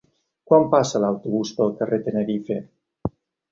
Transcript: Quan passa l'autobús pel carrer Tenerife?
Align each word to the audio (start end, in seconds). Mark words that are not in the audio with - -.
Quan 0.51 0.63
passa 0.71 1.01
l'autobús 1.03 1.53
pel 1.61 1.77
carrer 1.83 2.01
Tenerife? 2.09 2.61